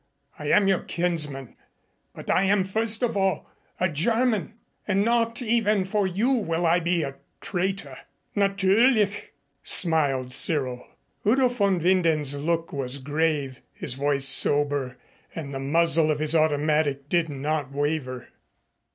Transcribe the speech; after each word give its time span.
"I 0.39 0.47
am 0.49 0.67
your 0.67 0.79
kinsman 0.79 1.55
but 2.15 2.27
I 2.31 2.41
am 2.45 2.63
first 2.63 3.03
of 3.03 3.15
all 3.15 3.47
a 3.79 3.87
German. 3.87 4.55
And 4.87 5.05
not 5.05 5.43
even 5.43 5.85
for 5.85 6.07
you 6.07 6.31
will 6.31 6.65
I 6.65 6.79
be 6.79 7.03
a 7.03 7.17
traitor." 7.39 7.95
"Natürlich!" 8.35 9.27
smiled 9.61 10.33
Cyril. 10.33 10.87
Udo 11.23 11.47
von 11.47 11.79
Winden's 11.79 12.33
look 12.33 12.73
was 12.73 12.97
grave, 12.97 13.61
his 13.75 13.93
voice 13.93 14.25
sober, 14.25 14.97
and 15.35 15.53
the 15.53 15.59
muzzle 15.59 16.09
of 16.09 16.17
his 16.17 16.33
automatic 16.33 17.07
did 17.07 17.29
not 17.29 17.71
waver. 17.71 18.29